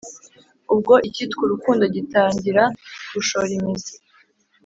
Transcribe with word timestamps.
ubwo 0.73 0.93
icyitwa 1.07 1.41
urukundo 1.45 1.83
gitangira 1.95 2.63
gushora 3.13 3.49
imizi 3.57 3.93